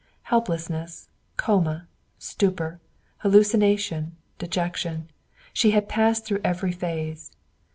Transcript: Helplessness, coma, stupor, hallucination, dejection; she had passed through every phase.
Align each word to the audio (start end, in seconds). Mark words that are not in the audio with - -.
Helplessness, 0.23 1.09
coma, 1.37 1.87
stupor, 2.17 2.79
hallucination, 3.19 4.17
dejection; 4.39 5.11
she 5.53 5.69
had 5.77 5.87
passed 5.87 6.25
through 6.25 6.41
every 6.43 6.71
phase. 6.71 7.29